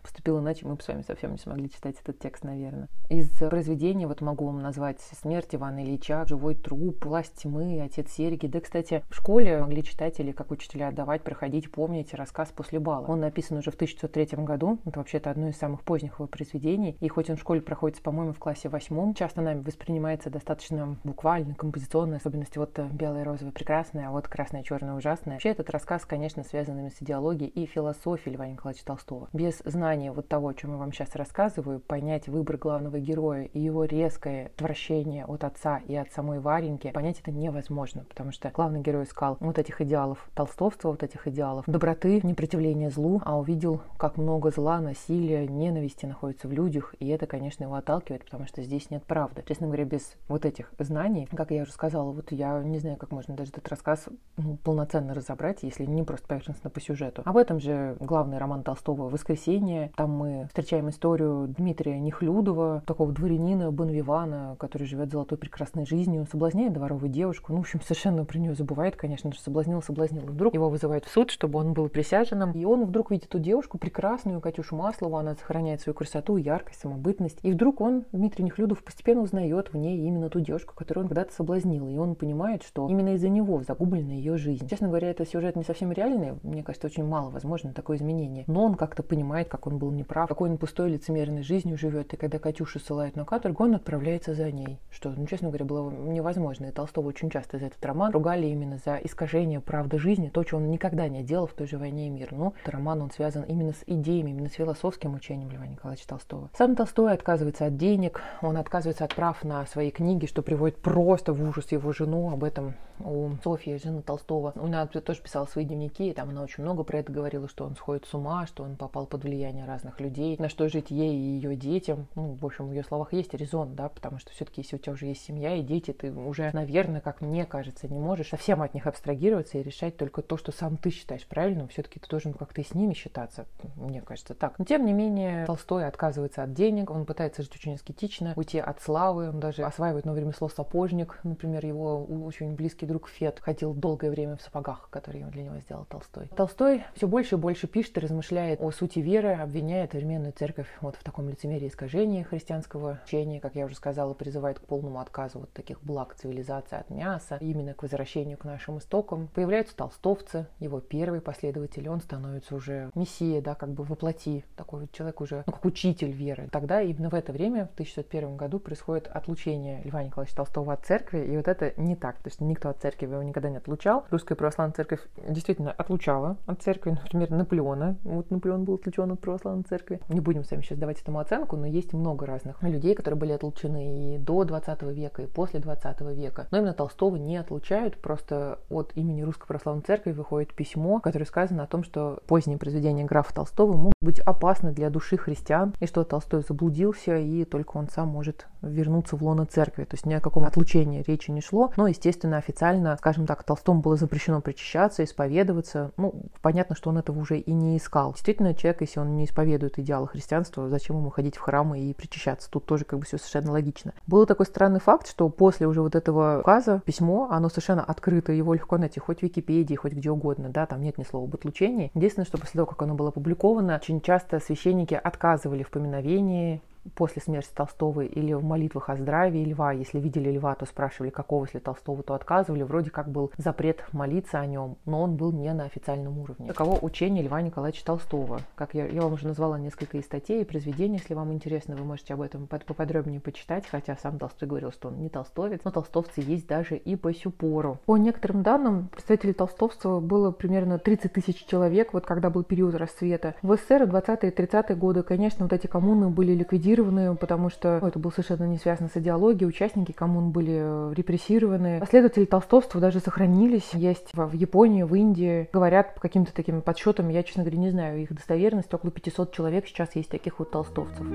поступил 0.03 0.41
иначе, 0.41 0.67
мы 0.67 0.75
бы 0.75 0.83
с 0.83 0.89
вами 0.89 1.03
совсем 1.03 1.33
не 1.33 1.39
смогли 1.39 1.71
читать 1.71 1.97
этот 2.03 2.19
текст, 2.19 2.45
наверное. 2.45 2.89
Из 3.09 3.31
произведений 3.39 4.05
вот 4.05 4.21
могу 4.21 4.47
вам 4.47 4.61
назвать 4.61 5.01
«Смерть 5.01 5.55
Ивана 5.55 5.85
Ильича», 5.85 6.27
«Живой 6.27 6.57
труп», 6.57 7.05
«Власть 7.05 7.35
тьмы», 7.43 7.81
«Отец 7.81 8.11
Сереги». 8.11 8.47
Да, 8.47 8.61
кстати, 8.61 9.03
в 9.09 9.15
школе 9.15 9.59
могли 9.59 9.83
читатели, 9.83 10.33
как 10.33 10.51
учителя, 10.51 10.89
отдавать, 10.89 11.23
проходить, 11.23 11.71
помнить 11.71 12.13
рассказ 12.13 12.51
«После 12.55 12.81
бала». 12.81 13.07
Он 13.07 13.21
написан 13.21 13.59
уже 13.59 13.71
в 13.71 13.77
1903 13.77 14.45
году. 14.45 14.81
Это 14.85 14.99
вообще-то 14.99 15.31
одно 15.31 15.49
из 15.49 15.57
самых 15.57 15.83
поздних 15.83 16.15
его 16.19 16.27
произведений. 16.27 16.97
И 17.01 17.09
хоть 17.09 17.31
он 17.31 17.37
в 17.37 17.41
школе 17.41 17.63
проходится, 17.63 18.03
по-моему, 18.03 18.33
в 18.33 18.39
классе 18.39 18.69
восьмом, 18.69 19.15
часто 19.15 19.41
нами 19.41 19.63
воспринимается 19.63 20.31
достаточно 20.31 20.97
буквально, 21.05 21.55
композиционной 21.55 22.17
особенности. 22.17 22.59
Вот 22.59 22.79
белое, 22.79 23.25
розовое, 23.25 23.53
прекрасное, 23.53 24.09
а 24.09 24.11
вот 24.11 24.29
красное 24.29 24.64
черное 24.65 24.95
ужасное. 24.95 25.35
Вообще 25.35 25.51
этот 25.51 25.71
рассказ, 25.71 26.05
конечно, 26.05 26.43
связан 26.43 26.91
с 26.91 27.01
идеологией 27.01 27.51
и 27.51 27.67
философией 27.67 28.35
Льва 28.35 28.49
Николаевича 28.49 28.85
Толстого. 28.85 29.29
Без 29.33 29.59
знания 29.65 30.11
вот 30.11 30.29
того, 30.29 30.49
о 30.49 30.55
чем 30.55 30.73
я 30.73 30.77
вам 30.79 30.93
сейчас 30.93 31.15
рассказываю, 31.15 31.79
понять 31.79 32.27
выбор 32.27 32.57
главного 32.57 32.99
героя 32.99 33.45
и 33.45 33.61
его 33.61 33.85
резкое 33.85 34.47
отвращение 34.47 35.25
от 35.27 35.45
отца 35.45 35.81
и 35.87 35.95
от 35.95 36.11
самой 36.13 36.41
Вареньки, 36.41 36.91
понять 36.91 37.21
это 37.21 37.31
невозможно, 37.31 38.05
потому 38.09 38.33
что 38.33 38.51
главный 38.51 38.81
герой 38.81 39.05
искал 39.05 39.37
вот 39.41 39.59
этих 39.59 39.81
идеалов 39.81 40.29
толстовства, 40.35 40.91
вот 40.91 41.03
этих 41.03 41.29
идеалов 41.29 41.65
доброты, 41.67 42.21
непротивления 42.23 42.91
злу, 42.91 43.21
а 43.25 43.39
увидел, 43.39 43.83
как 43.99 44.17
много 44.17 44.51
зла, 44.51 44.81
насилия, 44.81 45.47
ненависти 45.47 46.07
находится 46.07 46.49
в 46.49 46.53
людях, 46.53 46.95
и 46.99 47.09
это, 47.09 47.27
конечно, 47.27 47.65
его 47.65 47.75
отталкивает, 47.75 48.25
потому 48.25 48.47
что 48.47 48.63
здесь 48.63 48.91
нет 48.91 49.05
правды. 49.05 49.45
Честно 49.47 49.67
говоря, 49.67 49.85
без 49.85 50.17
вот 50.29 50.45
этих 50.45 50.73
знаний, 50.79 51.29
как 51.35 51.51
я 51.51 51.63
уже 51.63 51.73
сказала, 51.73 52.11
вот 52.11 52.33
я 52.33 52.63
не 52.63 52.79
знаю, 52.79 52.97
как 52.97 53.11
можно 53.11 53.35
даже 53.35 53.51
этот 53.51 53.69
рассказ 53.69 54.09
ну, 54.37 54.54
полноценно 54.63 55.15
разобрать, 55.15 55.63
если 55.63 55.85
не 55.85 56.03
просто 56.03 56.27
поверхностно 56.27 56.71
по 56.71 56.81
сюжету. 56.81 57.23
Об 57.25 57.37
этом 57.37 57.61
же 57.61 57.97
главный 58.01 58.39
роман 58.39 58.63
Толстого 58.63 59.09
«Воскресенье». 59.09 59.91
Там 59.97 60.11
мы 60.11 60.47
встречаем 60.49 60.89
историю 60.89 61.49
Дмитрия 61.49 61.99
Нехлюдова, 61.99 62.83
такого 62.87 63.13
дворянина 63.13 63.71
Бонвивана, 63.73 64.57
который 64.59 64.87
живет 64.87 65.11
золотой 65.11 65.39
прекрасной 65.39 65.87
жизнью, 65.87 66.27
соблазняет 66.31 66.73
дворовую 66.73 67.11
девушку. 67.11 67.53
Ну, 67.53 67.59
в 67.59 67.63
общем, 67.63 67.81
совершенно 67.81 68.25
про 68.25 68.39
нее 68.39 68.55
забывает, 68.55 68.97
конечно 68.97 69.33
же, 69.33 69.39
соблазнил, 69.41 69.83
соблазнил. 69.83 70.23
Вдруг 70.23 70.55
его 70.55 70.69
вызывают 70.69 71.05
в 71.05 71.11
суд, 71.11 71.31
чтобы 71.31 71.59
он 71.59 71.73
был 71.73 71.89
присяженным, 71.89 72.53
и 72.53 72.65
он 72.65 72.85
вдруг 72.85 73.11
видит 73.11 73.27
эту 73.27 73.39
девушку 73.39 73.79
прекрасную, 73.79 74.41
Катюшу 74.41 74.77
Маслову, 74.77 75.17
она 75.17 75.35
сохраняет 75.35 75.81
свою 75.81 75.95
красоту, 75.95 76.37
яркость, 76.37 76.81
самобытность. 76.81 77.39
И 77.43 77.53
вдруг 77.53 77.81
он, 77.81 78.05
Дмитрий 78.13 78.45
Нехлюдов, 78.45 78.85
постепенно 78.85 79.23
узнает 79.23 79.73
в 79.73 79.77
ней 79.77 80.07
именно 80.07 80.29
ту 80.29 80.41
девушку, 80.41 80.75
которую 80.75 81.05
он 81.05 81.09
когда-то 81.09 81.33
соблазнил. 81.33 81.89
И 81.89 81.97
он 81.97 82.15
понимает, 82.15 82.63
что 82.63 82.89
именно 82.89 83.15
из-за 83.15 83.29
него 83.29 83.63
загублена 83.63 84.13
ее 84.13 84.37
жизнь. 84.45 84.69
Честно 84.69 84.89
говоря, 84.89 85.11
это 85.11 85.27
сюжет 85.27 85.57
не 85.57 85.65
совсем 85.65 85.91
реальный. 85.91 86.35
Мне 86.43 86.63
кажется, 86.63 86.87
очень 86.87 87.05
мало 87.05 87.31
возможно 87.31 87.73
такое 87.73 87.97
изменение. 87.97 88.45
Но 88.47 88.65
он 88.65 88.75
как-то 88.75 89.03
понимает, 89.03 89.49
как 89.49 89.67
он 89.67 89.79
был 89.79 89.91
неправ, 89.91 90.29
какой 90.29 90.51
он 90.51 90.59
пустой 90.59 90.91
лицемерной 90.91 91.43
жизнью 91.43 91.79
живет. 91.79 92.13
И 92.13 92.17
когда 92.17 92.39
Катюшу 92.39 92.79
ссылают 92.79 93.17
на 93.17 93.25
каторгу, 93.25 93.65
он 93.65 93.75
отправляется 93.75 94.35
за 94.35 94.51
ней. 94.53 94.79
Что, 94.91 95.11
ну, 95.11 95.27
честно 95.27 95.49
говоря, 95.49 95.65
было 95.65 95.91
невозможно. 95.91 96.67
И 96.67 96.71
Толстого 96.71 97.09
очень 97.09 97.31
часто 97.31 97.59
за 97.59 97.67
этот 97.67 97.85
роман 97.85 98.13
ругали 98.13 98.47
именно 98.47 98.79
за 98.85 98.97
искажение 98.97 99.61
правды 99.61 99.99
жизни, 99.99 100.29
то, 100.29 100.45
чего 100.45 100.61
он 100.61 100.71
никогда 100.71 101.09
не 101.09 101.23
делал 101.23 101.47
в 101.47 101.55
той 101.55 101.67
же 101.67 101.79
«Войне 101.79 102.09
и 102.09 102.11
мир». 102.11 102.29
Но 102.33 102.53
этот 102.61 102.75
роман, 102.75 103.01
он 103.03 103.11
связан 103.11 103.43
именно 103.45 103.73
с 103.73 103.83
идеями, 103.87 104.31
именно 104.31 104.49
с 104.49 104.53
философским 104.53 105.15
учением 105.15 105.51
Льва 105.51 105.67
Николаевича 105.67 106.09
Толстого. 106.09 106.51
Сам 106.57 106.77
Толстой 106.77 107.13
отказывается 107.13 107.67
от 107.67 107.77
денег, 107.77 108.21
он 108.43 108.57
отказывается 108.57 109.05
от 109.05 109.15
прав 109.15 109.43
на 109.45 109.65
свои 109.67 109.91
книги, 109.91 110.27
что 110.27 110.43
приводит 110.43 110.79
просто 110.79 111.33
в 111.33 111.43
ужас 111.43 111.73
его 111.73 111.93
жену. 111.93 112.31
Об 112.31 112.45
этом 112.45 112.75
у 113.01 113.31
Софьи, 113.43 113.79
жены 113.79 114.03
Толстого. 114.03 114.34
Она 114.55 114.87
тоже 114.87 115.21
писала 115.23 115.47
свои 115.47 115.65
дневники, 115.65 116.11
и 116.11 116.13
там 116.13 116.31
она 116.31 116.43
очень 116.43 116.63
много 116.63 116.85
про 116.85 116.99
это 116.99 117.13
говорила, 117.13 117.49
что 117.49 117.65
он 117.65 117.77
сходит 117.77 118.07
с 118.07 118.15
ума, 118.15 118.47
что 118.47 118.63
он 118.63 118.77
попал 118.77 119.07
под 119.07 119.25
влияние 119.25 119.65
разных 119.65 120.01
людей, 120.01 120.37
на 120.39 120.49
что 120.49 120.69
жить 120.69 120.91
ей 120.91 121.15
и 121.15 121.37
ее 121.37 121.57
детям. 121.57 122.07
Ну, 122.15 122.37
в 122.41 122.47
общем, 122.47 122.69
в 122.69 122.73
ее 122.73 122.85
словах 122.85 123.13
есть 123.13 123.35
резон, 123.35 123.75
да, 123.75 123.89
потому 123.89 124.19
что 124.19 124.31
все-таки, 124.33 124.63
если 124.63 124.77
у 124.77 124.79
тебя 124.79 124.93
уже 124.93 125.07
есть 125.07 125.25
семья 125.25 125.55
и 125.55 125.63
дети, 125.63 125.93
ты 125.93 126.13
уже, 126.13 126.51
наверное, 126.53 127.01
как 127.01 127.21
мне 127.21 127.45
кажется, 127.45 127.89
не 127.89 127.99
можешь 127.99 128.29
совсем 128.29 128.63
от 128.63 128.75
них 128.75 128.87
абстрагироваться 128.87 129.59
и 129.59 129.63
решать 129.63 129.97
только 129.97 130.23
то, 130.23 130.37
что 130.37 130.53
сам 130.53 130.77
ты 130.77 130.91
считаешь 130.91 131.27
правильным. 131.27 131.69
Все-таки 131.69 132.01
ты 132.01 132.09
должен 132.09 132.33
как-то 132.33 132.63
с 132.63 132.75
ними 132.75 132.95
считаться, 132.95 133.47
мне 133.77 134.01
кажется 134.01 134.35
так. 134.35 134.59
Но 134.59 134.65
тем 134.65 134.85
не 134.87 134.93
менее, 134.93 135.47
Толстой 135.47 135.87
отказывается 135.87 136.43
от 136.43 136.55
денег, 136.55 136.91
он 136.91 137.05
пытается 137.05 137.43
жить 137.43 137.55
очень 137.55 137.75
аскетично, 137.75 138.33
уйти 138.37 138.59
от 138.59 138.81
славы, 138.81 139.29
он 139.29 139.41
даже 139.41 139.63
осваивает 139.63 140.05
новое 140.05 140.21
ремесло 140.21 140.49
сапожник, 140.49 141.21
например, 141.23 141.65
его 141.65 142.05
очень 142.05 142.55
близкий 142.55 142.87
друг 142.87 143.09
Фет 143.09 143.41
ходил 143.41 143.75
долгое 143.75 144.11
время 144.11 144.24
время 144.25 144.37
в 144.37 144.43
сапогах, 144.43 144.89
которые 144.91 145.25
для 145.27 145.43
него 145.43 145.59
сделал 145.59 145.85
Толстой. 145.85 146.29
Толстой 146.37 146.85
все 146.95 147.07
больше 147.07 147.35
и 147.35 147.39
больше 147.39 147.67
пишет 147.67 147.97
и 147.97 148.01
размышляет 148.01 148.61
о 148.61 148.71
сути 148.71 149.01
веры, 149.01 149.35
обвиняет 149.35 149.93
современную 149.93 150.33
церковь 150.33 150.69
вот 150.81 150.97
в 150.97 151.05
таком 151.05 151.29
лицемерии 151.29 151.69
искажения 151.69 152.25
христианского 152.25 153.01
учения, 153.05 153.41
как 153.41 153.55
я 153.55 153.67
уже 153.67 153.75
сказала, 153.75 154.15
призывает 154.15 154.59
к 154.59 154.63
полному 154.63 155.01
отказу 155.01 155.41
вот 155.41 155.53
таких 155.53 155.83
благ 155.83 156.15
цивилизации 156.15 156.79
от 156.79 156.91
мяса, 156.91 157.39
именно 157.41 157.75
к 157.75 157.83
возвращению 157.83 158.39
к 158.39 158.45
нашим 158.45 158.79
истокам. 158.79 159.29
Появляются 159.35 159.77
толстовцы, 159.77 160.47
его 160.59 160.81
первый 160.81 161.21
последователь, 161.21 161.89
он 161.89 162.01
становится 162.01 162.55
уже 162.55 162.91
мессией, 162.95 163.41
да, 163.41 163.55
как 163.55 163.71
бы 163.71 163.85
воплоти, 163.85 164.45
такой 164.57 164.83
вот 164.83 164.93
человек 164.93 165.21
уже, 165.21 165.45
ну, 165.47 165.53
как 165.53 165.65
учитель 165.65 166.11
веры. 166.11 166.49
Тогда 166.51 166.81
именно 166.83 167.11
в 167.11 167.15
это 167.15 167.33
время, 167.33 167.67
в 167.67 167.73
1601 167.73 168.37
году, 168.37 168.59
происходит 168.59 169.09
отлучение 169.09 169.83
Льва 169.85 170.03
Николаевича 170.03 170.37
Толстого 170.37 170.73
от 170.73 170.85
церкви, 170.85 171.25
и 171.25 171.37
вот 171.37 171.49
это 171.49 171.73
не 171.77 171.97
так, 171.97 172.17
то 172.17 172.29
есть 172.29 172.41
никто 172.41 172.69
от 172.69 172.81
церкви 172.81 173.07
его 173.07 173.23
никогда 173.23 173.51
не 173.51 173.57
отлучал. 173.57 174.05
Русская 174.15 174.37
православная 174.37 174.73
церковь 174.73 175.01
действительно 175.29 175.73
отлучала 175.73 176.37
от 176.47 176.63
церкви, 176.63 176.91
например, 176.91 177.33
Наполеона. 177.33 177.97
Вот 178.05 178.31
Наполеон 178.31 178.63
был 178.65 178.75
отлучен 178.75 179.11
от 179.11 179.19
православной 179.19 179.65
церкви. 179.65 180.01
Не 180.09 180.21
будем 180.21 180.45
с 180.45 180.53
вами 180.53 180.63
сейчас 180.63 180.79
давать 180.79 181.03
этому 181.03 181.19
оценку, 181.19 181.57
но 181.57 181.67
есть 181.67 181.93
много 181.95 182.25
разных 182.25 182.63
людей, 182.63 182.95
которые 182.95 183.19
были 183.19 183.33
отлучены 183.33 184.15
и 184.15 184.19
до 184.19 184.45
20 184.45 184.83
века, 184.83 185.23
и 185.23 185.27
после 185.27 185.59
20 185.59 186.01
века. 186.17 186.47
Но 186.53 186.59
именно 186.59 186.75
Толстого 186.75 187.17
не 187.17 187.37
отлучают, 187.37 187.97
просто 187.97 188.61
от 188.71 188.93
имени 188.95 189.23
Русской 189.23 189.49
православной 189.49 189.83
церкви 189.83 190.13
выходит 190.13 190.55
письмо, 190.55 190.99
в 190.99 191.03
которое 191.03 191.25
сказано 191.25 191.65
о 191.65 191.67
том, 191.67 191.83
что 191.83 192.21
поздние 192.29 192.57
произведения 192.57 193.05
графа 193.05 193.35
Толстого 193.35 193.77
могут 193.77 193.95
быть 194.01 194.21
опасны 194.21 194.71
для 194.71 194.91
души 194.91 195.17
христиан, 195.17 195.75
и 195.81 195.87
что 195.87 196.05
Толстой 196.05 196.43
заблудился, 196.47 197.17
и 197.17 197.45
только 197.45 197.79
он 197.79 197.89
сам 197.89 198.11
может 198.11 198.47
вернуться 198.63 199.17
в 199.17 199.25
лоно 199.25 199.45
церкви. 199.45 199.83
То 199.83 199.95
есть 199.95 200.07
ни 200.07 200.15
о 200.15 200.21
каком 200.21 200.45
отлучении 200.45 201.03
речи 201.05 201.33
не 201.33 201.41
шло, 201.41 201.73
но, 201.77 201.89
естественно, 201.89 202.37
официально, 202.37 202.97
скажем 202.97 203.27
так, 203.27 203.43
Толстому 203.43 203.81
было 203.81 203.94
запрещено 203.97 204.41
причащаться, 204.41 205.05
исповедоваться. 205.05 205.93
Ну, 205.97 206.23
понятно, 206.43 206.77
что 206.77 206.91
он 206.91 206.99
этого 206.99 207.19
уже 207.19 207.39
и 207.39 207.53
не 207.53 207.77
искал. 207.77 208.13
Действительно, 208.13 208.55
человек, 208.55 208.81
если 208.83 209.01
он 209.01 209.17
не 209.17 209.25
исповедует 209.25 209.79
идеалы 209.79 210.09
христианства, 210.09 210.69
зачем 210.69 210.97
ему 210.97 211.11
ходить 211.11 211.37
в 211.37 211.41
храмы 211.41 211.81
и 211.81 211.95
причащаться? 211.95 212.51
Тут 212.51 212.67
тоже 212.67 212.85
как 212.85 212.99
бы 212.99 213.05
все 213.05 213.19
совершенно 213.19 213.53
логично. 213.53 213.93
Был 214.07 214.27
такой 214.27 214.47
странный 214.47 214.81
факт, 214.81 215.09
что 215.09 215.29
после 215.29 215.67
уже 215.67 215.83
вот 215.83 215.95
этого 215.95 216.41
указа 216.41 216.83
письмо, 216.85 217.29
оно 217.31 217.49
совершенно 217.49 217.85
открыто, 217.85 218.33
его 218.33 218.55
легко 218.55 218.79
найти 218.79 219.01
хоть 219.01 219.21
в 219.21 219.23
Википедии, 219.23 219.75
хоть 219.75 219.93
где 219.93 220.11
угодно, 220.11 220.49
да, 220.49 220.67
там 220.67 220.83
нет 220.83 220.99
ни 220.99 221.05
слова 221.05 221.27
об 221.27 221.35
отлучении. 221.35 221.91
Единственное, 221.95 222.27
что 222.27 222.39
после 222.39 222.59
того, 222.59 222.67
как 222.67 222.83
оно 222.83 222.95
было 222.95 223.09
опубликовано, 223.09 223.77
очень 223.77 224.01
часто 224.01 224.41
священники 224.41 224.95
отказывали 224.95 225.63
в 225.63 225.71
поминовении 225.71 226.63
после 226.95 227.23
смерти 227.23 227.51
Толстого 227.55 228.03
или 228.03 228.33
в 228.33 228.45
молитвах 228.45 228.91
о 228.91 228.97
здравии 228.97 229.45
льва. 229.45 229.73
Если 229.73 229.99
видели 229.99 230.31
льва, 230.31 230.55
то 230.55 230.67
спрашивали, 230.67 231.11
какого, 231.11 231.45
если 231.45 231.59
Толстого, 231.59 232.03
то 232.03 232.15
отказывали. 232.15 232.63
Вроде 232.63 232.91
как 232.91 233.09
был 233.11 233.33
запрет 233.37 233.85
молиться 233.93 234.39
о 234.39 234.47
нем, 234.47 234.77
но 234.85 235.03
он 235.03 235.17
был 235.17 235.33
не 235.33 235.53
на 235.53 235.65
официальном 235.65 236.19
уровне. 236.19 236.49
Таково 236.49 236.79
учение 236.81 237.25
Льва 237.25 237.41
Николаевича 237.43 237.85
Толстого. 237.85 238.41
Как 238.55 238.75
я, 238.75 238.87
я 238.87 239.03
вам 239.03 239.15
уже 239.15 239.27
назвала 239.27 239.59
несколько 239.59 239.99
и 239.99 240.03
статей, 240.03 240.43
и 240.43 240.45
произведений. 240.45 240.99
Если 240.99 241.15
вам 241.15 241.33
интересно, 241.33 241.77
вы 241.77 241.85
можете 241.85 242.15
об 242.15 242.21
этом 242.21 242.47
поподробнее 242.47 243.21
почитать, 243.21 243.67
хотя 243.67 243.97
сам 243.97 244.19
Толстой 244.19 244.49
говорил, 244.49 244.71
что 244.71 244.89
он 244.89 245.01
не 245.01 245.09
толстовец, 245.09 245.61
но 245.65 245.71
толстовцы 245.71 246.21
есть 246.21 246.47
даже 246.47 246.77
и 246.77 246.97
по 246.97 247.13
сю 247.13 247.31
пору. 247.31 247.79
По 247.87 247.97
некоторым 247.97 248.43
данным, 248.43 248.89
представителей 248.89 249.33
толстовства 249.33 250.01
было 250.01 250.31
примерно 250.31 250.79
30 250.79 251.13
тысяч 251.13 251.45
человек, 251.47 251.93
вот 251.93 252.07
когда 252.07 252.31
был 252.31 252.45
период 252.45 252.75
расцвета. 252.75 253.35
В 253.43 253.57
СССР 253.57 253.83
20-е 253.85 254.31
и 254.31 254.35
30-е 254.35 254.77
годы, 254.77 255.03
конечно, 255.03 255.45
вот 255.45 255.53
эти 255.53 255.67
коммуны 255.67 256.09
были 256.09 256.33
ликвидированы 256.33 256.74
репрессированы, 256.75 257.17
потому 257.17 257.51
что 257.51 257.79
ну, 257.81 257.89
это 257.89 257.99
было 257.99 258.11
совершенно 258.11 258.45
не 258.45 258.59
связано 258.59 258.89
с 258.89 258.97
идеологией. 258.97 259.49
Участники 259.49 259.93
коммун 259.93 260.31
были 260.31 260.55
э, 260.55 260.95
репрессированы. 260.95 261.81
Последователи 261.81 262.25
толстовства 262.25 262.81
даже 262.81 263.01
сохранились. 263.01 263.71
Есть 263.73 264.11
в 264.13 264.33
Японии, 264.35 264.83
в 264.83 264.95
Индии. 264.95 265.49
Говорят 265.53 265.95
по 265.95 266.01
каким-то 266.01 266.35
таким 266.35 266.63
подсчетам, 266.63 267.09
я, 267.09 267.23
честно 267.23 267.43
говоря, 267.43 267.59
не 267.59 267.71
знаю 267.71 268.01
их 268.01 268.13
достоверность. 268.13 268.73
Около 268.73 268.91
500 268.91 269.33
человек 269.33 269.67
сейчас 269.67 269.95
есть 269.95 270.11
таких 270.11 270.39
вот 270.39 270.51
толстовцев. 270.51 271.07